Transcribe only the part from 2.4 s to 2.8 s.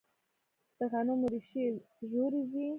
ځي.